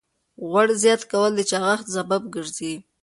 [0.49, 2.73] غوړ زیات کول د چاغښت سبب ګرځي.